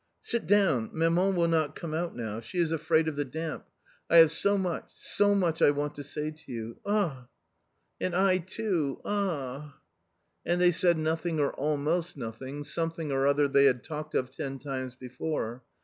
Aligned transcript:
"Sit 0.23 0.47
down, 0.47 0.89
maman 0.93 1.35
will 1.35 1.47
not 1.47 1.75
come 1.75 1.93
out 1.93 2.15
now; 2.15 2.39
she 2.39 2.57
is 2.57 2.71
afraid 2.71 3.07
A 3.07 3.11
COMMON 3.11 3.17
STORY 3.31 3.43
93 3.43 3.43
of 3.43 3.49
the 3.49 3.51
damp. 3.51 3.69
I 4.09 4.15
have 4.17 4.31
so 4.31 4.57
much, 4.57 4.85
so 4.95 5.35
much 5.35 5.61
I 5.61 5.69
want 5.69 5.93
to 5.93 6.03
say 6.03 6.31
to 6.31 6.51
you.... 6.51 6.77
ah 6.83 7.15
1" 7.19 7.27
"And 8.01 8.15
I 8.15 8.39
too.... 8.39 8.99
ah!" 9.05 9.77
And 10.43 10.59
they 10.59 10.71
said 10.71 10.97
nothing 10.97 11.39
or 11.39 11.53
almost 11.53 12.17
nothing, 12.17 12.63
something 12.63 13.11
or 13.11 13.27
other 13.27 13.47
they 13.47 13.65
had 13.65 13.83
talked 13.83 14.15
of 14.15 14.31
ten 14.31 14.57
times 14.57 14.95
before. 14.95 15.61